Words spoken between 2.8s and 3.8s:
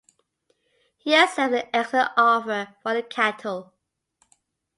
for the cattle.